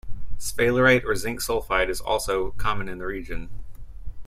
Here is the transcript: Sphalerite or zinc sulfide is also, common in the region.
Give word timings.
Sphalerite 0.39 1.05
or 1.05 1.15
zinc 1.15 1.41
sulfide 1.41 1.87
is 1.87 2.01
also, 2.01 2.53
common 2.57 2.89
in 2.89 2.97
the 2.97 3.05
region. 3.05 3.51